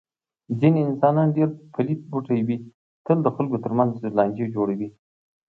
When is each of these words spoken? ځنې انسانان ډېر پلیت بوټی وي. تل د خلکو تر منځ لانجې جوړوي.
ځنې 0.59 0.81
انسانان 0.83 1.27
ډېر 1.37 1.49
پلیت 1.73 2.01
بوټی 2.11 2.39
وي. 2.47 2.57
تل 3.05 3.17
د 3.23 3.27
خلکو 3.35 3.57
تر 3.63 3.71
منځ 3.77 3.91
لانجې 4.17 4.45
جوړوي. 4.55 4.89